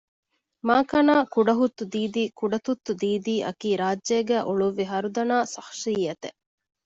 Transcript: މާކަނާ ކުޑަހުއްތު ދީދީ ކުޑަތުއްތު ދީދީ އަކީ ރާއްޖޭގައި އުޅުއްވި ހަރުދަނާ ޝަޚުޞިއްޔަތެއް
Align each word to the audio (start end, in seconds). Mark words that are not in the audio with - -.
މާކަނާ 0.67 1.15
ކުޑަހުއްތު 1.33 1.83
ދީދީ 1.93 2.23
ކުޑަތުއްތު 2.39 2.91
ދީދީ 3.01 3.35
އަކީ 3.47 3.69
ރާއްޖޭގައި 3.81 4.45
އުޅުއްވި 4.47 4.85
ހަރުދަނާ 4.91 5.35
ޝަޚުޞިއްޔަތެއް 5.53 6.39